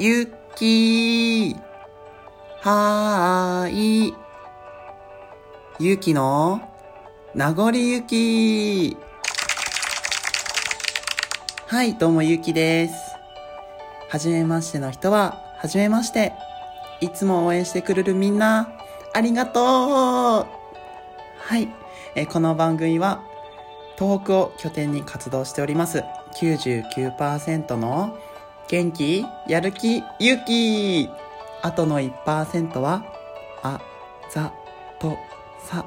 [0.00, 1.56] ゆき
[2.60, 4.14] はーい。
[5.80, 6.60] ゆきの
[7.34, 8.96] 名残ゆき。
[11.66, 12.94] はい、どうもゆきです。
[14.08, 16.32] はじめましての人は、はじめまして。
[17.00, 18.70] いつも応援してくれるみんな、
[19.12, 20.46] ありがとうは
[21.58, 21.68] い、
[22.14, 23.24] えこの番組は、
[23.98, 26.04] 東北を拠点に活動しております。
[26.40, 28.16] 99%の
[28.68, 31.08] 元気、やる気、勇気。
[31.62, 33.02] あとの1%は、
[33.62, 33.80] あ、
[34.32, 34.52] ざ、
[35.00, 35.16] と、
[35.64, 35.84] さ。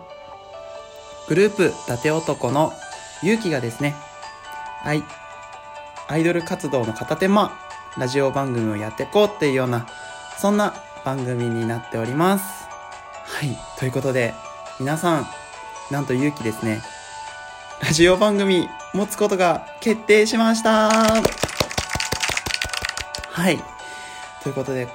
[1.28, 2.74] グループ、伊達男の
[3.22, 3.96] 勇気がですね、
[4.84, 5.04] はい、
[6.08, 7.52] アイドル活動の片手間、
[7.98, 9.88] ラジオ番組をやっていこうっていうような、
[10.40, 10.74] そんな
[11.06, 12.68] 番組になっております。
[13.24, 14.34] はい、ということで、
[14.80, 15.28] 皆さん、
[15.92, 16.82] なんと勇気ですね、
[17.82, 21.41] ラジオ番組持つことが決定しました。
[23.32, 23.64] はい。
[24.44, 24.90] ということで、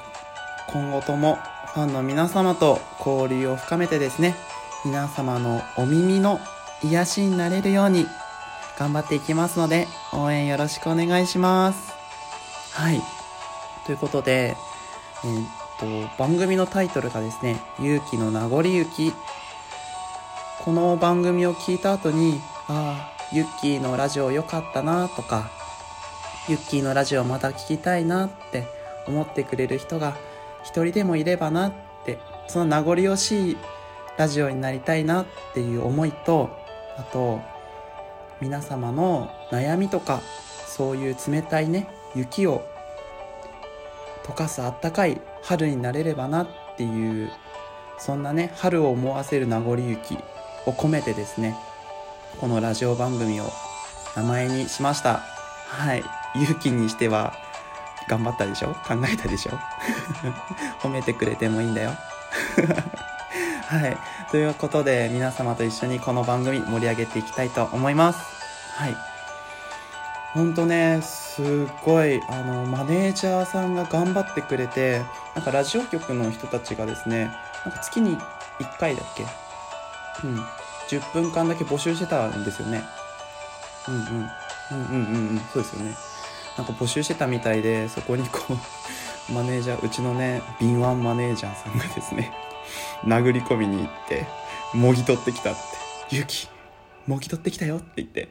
[0.69, 1.39] 今後とも
[1.73, 4.37] ファンの皆様と交流を深めてですね、
[4.85, 6.39] 皆様のお耳の
[6.83, 8.07] 癒しになれるように
[8.79, 11.95] 頑張っていきますので、応援よろしくお願いします。
[12.73, 13.01] はい。
[13.87, 14.55] ということで、
[15.25, 19.15] えーっと、番組のタイトルがですね、勇気の名残雪。
[20.63, 25.51] この番組を聞いた後に、ああ、ユッキーのラジオ良かったなとか、
[26.49, 28.67] ユッキーのラジオまた聞きたいなって
[29.07, 30.17] 思ってくれる人が
[30.63, 31.73] 一人でもいればなっ
[32.05, 33.57] て、その名残惜しい
[34.17, 36.51] ラジオになりたいなっていう思いと、
[36.97, 37.41] あと、
[38.41, 40.21] 皆様の悩みとか、
[40.67, 42.67] そういう冷たいね、雪を
[44.25, 47.31] 溶かすあったかい春になれればなっていう、
[47.99, 50.19] そんなね、春を思わせる名残雪
[50.67, 51.57] を込めてですね、
[52.41, 53.51] このラジオ番組を
[54.15, 55.23] 名前にしました。
[55.69, 56.26] はい。
[56.35, 57.33] 勇気にしては
[58.09, 58.69] 頑張ったでしょ？
[58.87, 59.59] 考えたでしょ？
[60.81, 61.93] 褒めてくれてもいいんだよ。
[63.69, 63.97] はい。
[64.31, 68.21] ということで皆様と一緒にこの番組盛り上げていきたいと思います。
[68.77, 68.97] はい。
[70.35, 71.47] ほんとね、すっ
[71.83, 75.03] ごい、あの、マネージャーさんが頑張ってくれて、
[75.35, 78.19] なんかラジオ局の人たちがですね、なんか月に
[78.61, 79.27] 1回だっけ？
[80.25, 80.47] うん。
[80.89, 82.85] 10分間だけ募集してたんですよね。
[83.89, 84.03] うんうん。
[84.03, 84.31] うんうん
[84.71, 85.41] うんうん。
[85.53, 85.97] そうですよね。
[86.57, 92.33] なんか募集してたみたいで、そこにこう、 マネージャー、うちのね、敏腕マネージャーさんがですね、
[93.05, 94.27] 殴り込みに行って、
[94.75, 95.61] もぎ取ってきたって。
[96.11, 96.49] ゆき、
[97.07, 98.29] もぎ取ってきたよって言って、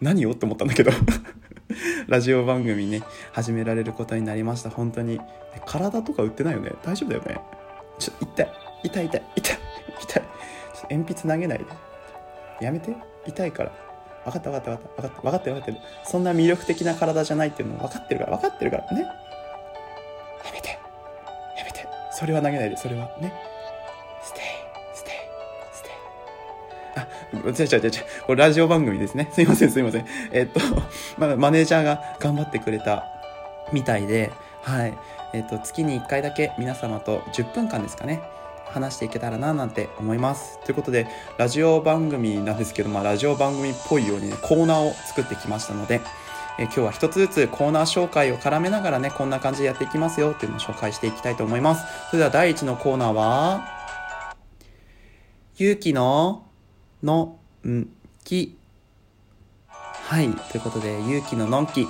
[0.00, 0.92] 何よって思ったんだけど。
[2.06, 3.02] ラジオ番組ね、
[3.32, 4.70] 始められることになりました。
[4.70, 5.20] 本当に。
[5.66, 7.40] 体とか売ってないよね大丈夫だよね
[7.98, 8.52] ちょ、痛い。
[8.84, 9.58] 痛い痛い痛い
[10.00, 10.02] 痛い。
[10.02, 10.22] ちょっ
[10.82, 11.64] と鉛筆投げないで。
[12.60, 12.94] やめて
[13.26, 13.72] 痛いから
[14.24, 15.78] 分かった分かった分かった分かった分かってる分かってる。
[16.04, 19.02] そんな魅力的な体じゃないっていうの分かってるから分かってるからね。
[19.02, 20.68] やめて
[21.58, 21.86] やめて。
[22.12, 23.32] それは投げないでそれはね。
[24.22, 25.92] stay stay stay
[26.96, 27.06] あ
[27.48, 28.04] 違う違う違う違う。
[28.26, 29.30] これラジオ番組ですね。
[29.32, 30.06] すいませんすいません。
[30.32, 30.60] えっと
[31.18, 33.04] まだマネージャーが頑張ってくれた
[33.72, 34.30] みたいで
[34.62, 34.94] はい。
[35.34, 38.22] えっと月に1回だけ皆様と10分間ですかね。
[38.74, 40.58] 話していけたらななんて思います。
[40.64, 41.06] ということで、
[41.38, 46.00] ラジオ番組なんですけど、まあ、ラジオ番組っぽいようにね、コーナーを作ってきましたので、
[46.58, 51.84] え今日は一つずつコーナー紹介を絡めながらね、こんな感じでやっていきますよっていうのを紹介していきたいと思います。
[52.10, 54.36] それでは第一のコーナーは、
[55.56, 56.44] 勇気の、
[57.02, 57.88] の、ん、
[58.24, 58.56] き。
[59.68, 61.88] はい、ということで、勇気ののんき。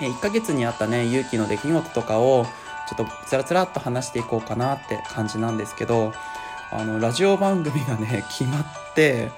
[0.00, 2.46] え1ヶ月にあったね、勇気の出来事とかを、
[2.88, 6.12] ちょっとつらつらっと話していこうかなって感じなんですけど、
[6.70, 9.30] あの、ラジオ番組がね、 決まって、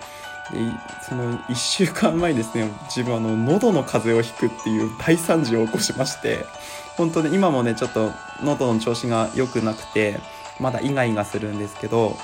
[1.09, 6.47] その1週間前にですね、自分あの、喉の風邪をひくっていう大惨事を起こしまして、
[6.97, 8.13] 本当に今もね、ちょっと
[8.43, 10.21] 喉の調子が良くなくて、
[10.61, 12.17] まだイガイガするんですけど、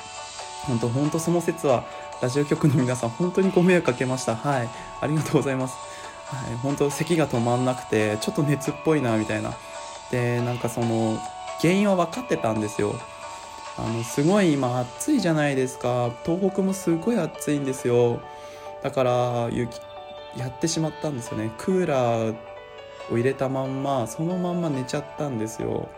[0.66, 1.84] 本当本当その説は、
[2.20, 4.36] ラジオ局の皆さん本当にご迷惑かけました。
[4.36, 4.69] はい。
[5.00, 5.75] ありがとうございます。
[6.26, 6.56] はい。
[6.56, 9.54] 本当咳が止まんなくて、ちょっと熱っぽいな、みたいな。
[10.10, 11.18] でなんかその
[11.60, 12.95] 原因は分かってたんですよ。
[13.78, 16.10] あのすごい今暑いじゃないですか。
[16.24, 18.21] 東北もすごい暑いんですよ。
[18.83, 19.80] だから雪
[20.36, 21.53] やってしまったんですよね。
[21.59, 22.36] クーラー
[23.10, 25.89] を入れたまんまそのまんま寝ちゃったんですよ。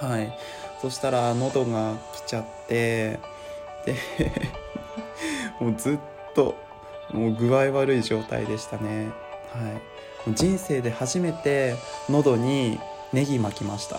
[0.00, 0.36] はい。
[0.80, 3.18] そしたら喉が来ちゃって
[3.84, 3.94] で
[5.60, 5.98] もうずっ
[6.34, 6.54] と
[7.12, 9.08] もう具合悪い状態でしたね。
[9.52, 9.72] はい。
[9.72, 11.76] もう人生で初めて
[12.08, 12.78] 喉に
[13.12, 13.98] ネギ巻きました。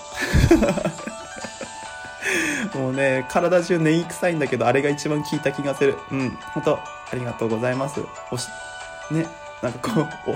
[2.77, 5.97] もうね体中ネギ臭いんだけどあれが一番効いた気がする。
[6.11, 8.01] うん本当ありがとうございます。
[8.31, 8.47] おし
[9.11, 9.27] ね
[9.61, 9.91] なんか
[10.25, 10.35] こ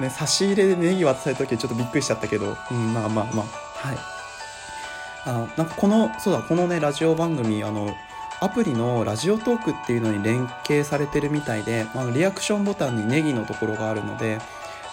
[0.00, 2.56] うね差し入れでネギ渡された時ちょっとびっくりしちゃったけど。
[2.70, 3.88] うんまあまあまあ。
[3.88, 3.98] はい。
[5.26, 7.94] あのなんかこのそうだこのねラジオ番組あの
[8.40, 14.38] アプリのラジオトークっていうのに連携されてるみたいで、あリアクションボタンにネギのところがあるので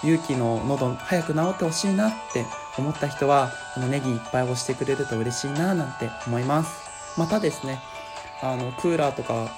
[0.01, 2.45] 勇気の喉早く治ってほしいなって
[2.77, 7.19] 思った人はこのネギいっぱい押してくれると嬉しいななんて思います。
[7.19, 7.79] またですね
[8.41, 9.51] あのクーラーとか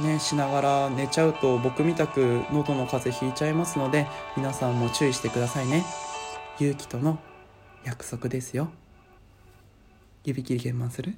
[0.00, 4.06] ねしながら寝ちゃうと僕みたく喉の風邪ひいちゃいますので
[4.36, 5.84] 皆さんも注意してくださいね。
[6.58, 7.18] 勇気との
[7.84, 8.68] 約束ですよ。
[10.24, 11.14] 指切り玄満する？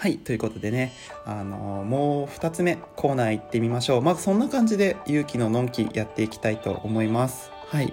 [0.00, 0.94] はい、ということでね、
[1.26, 4.00] あのー、もう2つ目コーナー行ってみましょう。
[4.00, 7.50] まずそんな感じで勇気ののんきやっていきたいと思います。
[7.66, 7.92] はい。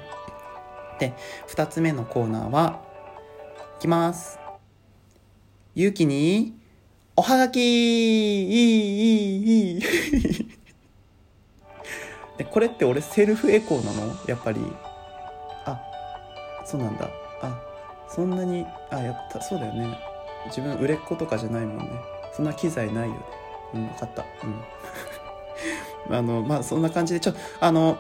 [1.02, 1.14] で、
[1.50, 2.80] 2つ目のコーナーは、
[3.80, 4.40] いきます。
[5.76, 6.58] 勇気に、
[7.18, 8.64] おはがきいい、い
[9.44, 9.82] い、いい。
[12.38, 14.16] でこれって俺セルフエコーなの？
[14.30, 14.62] やっぱり。
[15.66, 15.78] あ、
[16.66, 17.10] そうなんだ。
[17.42, 17.62] あ、
[18.08, 20.17] そんなに、あ、やった、そうだよね。
[20.48, 21.92] 自分売れっ子とかじゃないもんね。
[22.34, 23.22] そんな機材ないよね。
[23.76, 24.26] うん分かった。
[26.10, 26.16] うん。
[26.18, 27.98] あのまあそんな感じでちょあの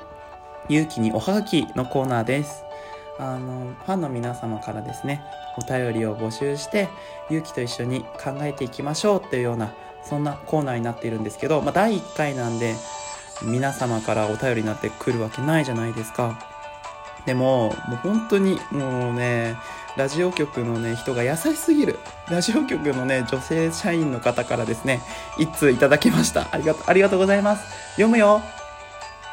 [0.69, 2.63] 勇気におはがきのコーナーです。
[3.19, 5.23] あのファンの皆様からですね
[5.57, 6.87] お便りを募集して
[7.29, 9.73] 勇気と一緒に考えていきましょうっていうような
[10.03, 12.75] そんなコーナーになっているんですけど、まあ、第1回なんで
[13.43, 16.39] 皆様からお便りになってくるわけないじゃないですか。
[17.25, 19.55] でももう本当にもうね
[19.97, 21.97] ラジオ局のね、人が優しすぎる。
[22.29, 25.01] ラジオ局のね、女性社員の方からですね、
[25.39, 26.47] 一通いただきました。
[26.51, 27.67] ありがとう、ありがとうございます。
[27.93, 28.41] 読むよ。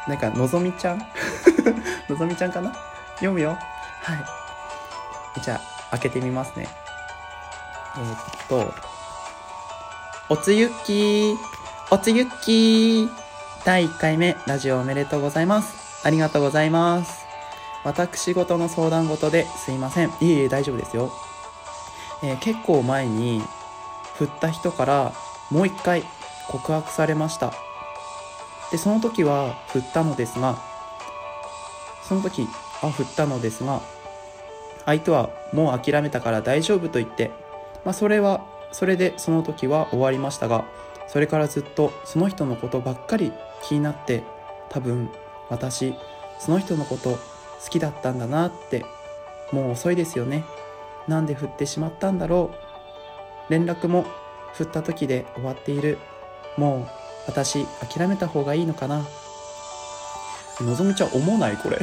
[0.07, 0.99] なんか、のぞみちゃん？
[2.09, 2.73] のぞみちゃんかな？
[3.15, 3.57] 読むよ。
[4.01, 5.41] はい。
[5.41, 6.67] じゃあ、開けてみますね。
[7.97, 8.17] えー、っ
[8.47, 8.73] と、
[10.29, 11.35] おつゆき
[11.91, 13.07] おつゆき
[13.63, 16.01] 第1回目、ラジオおめでとうございます。
[16.03, 17.24] ありがとうございます。
[17.85, 20.09] 私事の相談事ですいません。
[20.19, 21.11] いえいえ大丈夫ですよ。
[22.23, 23.43] えー、結構前に
[24.15, 25.13] 振った人から
[25.51, 26.03] もう一回
[26.47, 27.53] 告白されました。
[28.71, 30.57] で、その時は振ったのですが、
[32.03, 32.47] その時、
[32.81, 33.81] あ、振ったのですが、
[34.85, 37.31] 相手はもう諦めたから大丈夫と言って、
[37.83, 40.65] まあそれは、それでその時は終わりましたが、
[41.07, 44.23] それからずっとその人のことばっかり気になって、
[44.69, 45.11] 多分
[45.49, 45.93] 私、
[46.39, 47.19] その人のこと
[47.65, 48.85] 好きだったんだなって
[49.51, 50.45] もう遅いですよね。
[51.07, 52.51] なんで振ってしまったんだろ
[53.49, 53.51] う。
[53.51, 54.05] 連絡も
[54.53, 55.97] 振った時で終わっている。
[56.57, 56.87] もう
[57.27, 57.65] 私
[57.95, 59.05] 諦めた方がいいのかな。
[60.61, 61.79] のぞみちゃん思わないこれ。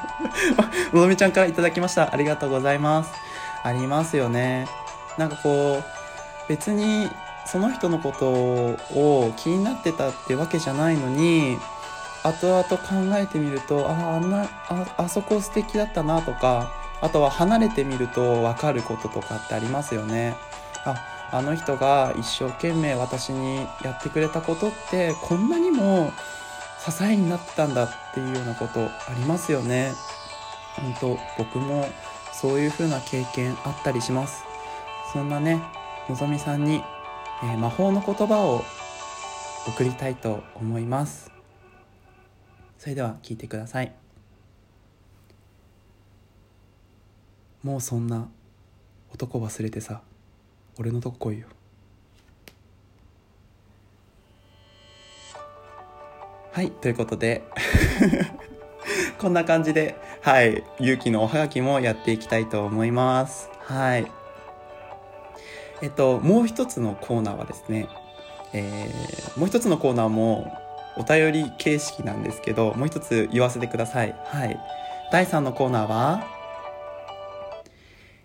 [0.92, 2.12] のぞみちゃんからいただきました。
[2.12, 3.10] ありがとうございます。
[3.62, 4.68] ありますよね。
[5.18, 5.84] なんかこう
[6.48, 7.10] 別に
[7.46, 11.58] その人のことを気になってたってわけじゃないのに
[12.22, 20.36] 後々考えてみるとああんなああそこ素敵だったなとかあとは離れてみると分かることとかってありますよね。
[20.84, 20.96] あ
[21.32, 26.12] あの人が一生懸命私にやってくれたことってこんなにも
[26.84, 29.92] 支えになってたんだっていうようなことありますよね。
[30.76, 31.88] 本当僕も
[32.32, 34.44] そういう風な経験あったりします。
[35.12, 35.62] そんなね
[36.08, 36.82] のぞみさんに、
[37.44, 38.64] えー、魔法の言葉を
[39.66, 41.39] 送りたいと思います。
[42.80, 43.92] それでは聞いてください。
[47.62, 48.26] もうそんな
[49.12, 50.00] 男忘れてさ
[50.78, 51.48] 俺のとこ来いよ。
[56.52, 57.44] はいということで
[59.18, 63.50] こんな感じではい勇気のおはがきもやっていきたいと思います。
[63.58, 64.10] はい。
[65.82, 67.90] えっともう一つのコーナーはですね
[68.54, 70.58] えー、もう一つのコーナーも
[71.00, 74.14] お便り形式なんですけど、もう一つ言わせてください。
[74.26, 74.60] はい。
[75.10, 76.24] 第3のコーナーは、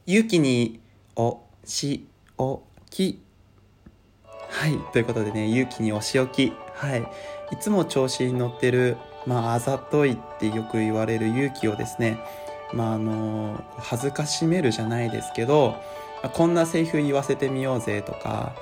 [0.05, 0.81] 勇気に
[1.15, 2.05] おし
[2.37, 3.21] おき。
[4.49, 4.77] はい。
[4.91, 6.51] ということでね、勇気におしおき。
[6.73, 6.99] はい。
[7.51, 12.19] いつも調子に乗ってる、まあ、あざといってよく言われる勇気をですね、
[12.73, 15.75] まあ、あの、恥ずかしめるじゃないですけど、
[16.33, 18.53] こんなセリフ言わせてみようぜとか、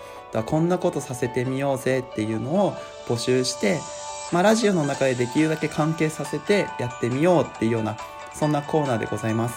[0.45, 2.73] こんなことさせてみようぜっていうのを
[3.07, 3.79] 募集して、
[4.33, 7.95] まあ、ラジオの中でできるだけ関係させてやってみようっていうような
[8.33, 9.55] そんなコーナーでございます。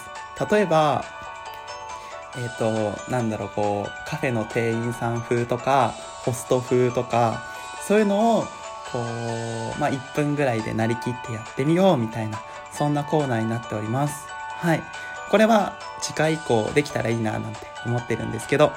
[0.50, 1.04] 例えば
[2.36, 7.42] えっ、ー、となんだろうこうカフェの店員さん風とかホスト風とか
[7.88, 8.42] そういうのを
[8.92, 12.38] こう、まあ、1分ぐらいでなりきってやってみようみたいな
[12.70, 14.26] そんなコーナーになっております。
[14.28, 14.82] はい。
[15.30, 18.72] これは次回以降できたらいいななんて思ってるんですけど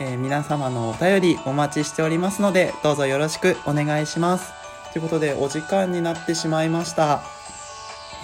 [0.00, 4.63] えー、皆様のお便りお待ちしておりますので、どうぞよろしくお願いします。
[4.94, 7.24] ということで、お時間になってしまいました。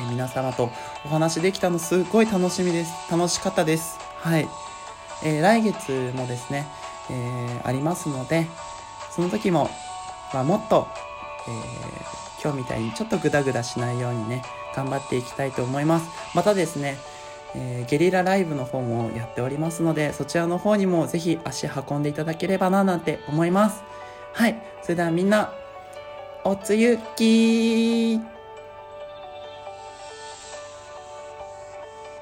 [0.01, 0.71] え、皆様と
[1.05, 2.93] お話できたのすっごい楽しみです。
[3.11, 3.99] 楽しかったです。
[4.19, 4.49] はい。
[5.25, 6.69] えー、来月もですね、
[7.11, 8.47] えー、ありますので、
[9.11, 9.69] その時も、
[10.33, 10.87] まあ、もっと、
[11.49, 14.45] えー、今日みたいにちょっとグダグダしないようにね、
[14.77, 16.09] 頑張っていきたいと思います。
[16.37, 16.99] またですね、
[17.57, 23.83] えー、ゲリラライブの方もやっておりますので、そちらの方にもぜひ足運んでいただければななんて思います。
[24.35, 24.63] はい。
[24.83, 25.53] それではみんな、
[26.43, 28.19] おつゆき